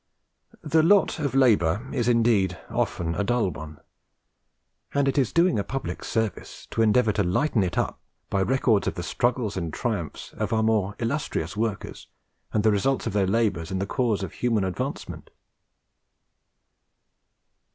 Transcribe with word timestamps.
The 0.63 0.81
lot 0.81 1.19
of 1.19 1.35
labour 1.35 1.87
is 1.93 2.07
indeed 2.07 2.57
often 2.71 3.13
a 3.13 3.23
dull 3.23 3.51
one; 3.51 3.79
and 4.95 5.07
it 5.07 5.15
is 5.15 5.31
doing 5.31 5.59
a 5.59 5.63
public 5.63 6.03
service 6.03 6.65
to 6.71 6.81
endeavour 6.81 7.11
to 7.13 7.21
lighten 7.23 7.61
it 7.61 7.77
up 7.77 7.99
by 8.27 8.41
records 8.41 8.87
of 8.87 8.95
the 8.95 9.03
struggles 9.03 9.55
and 9.55 9.71
triumphs 9.71 10.33
of 10.37 10.51
our 10.53 10.63
more 10.63 10.95
illustrious 10.97 11.55
workers, 11.55 12.07
and 12.51 12.63
the 12.63 12.71
results 12.71 13.05
of 13.05 13.13
their 13.13 13.27
labours 13.27 13.69
in 13.69 13.77
the 13.77 13.85
cause 13.85 14.23
of 14.23 14.33
human 14.33 14.63
advancement." 14.63 15.29